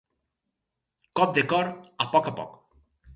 [1.19, 1.69] Cop de cor
[2.07, 2.57] a poc a poc.